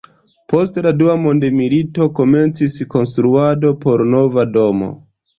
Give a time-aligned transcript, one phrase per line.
[0.51, 4.89] Post la Dua Mondmilito komencis konstruado por nova domo.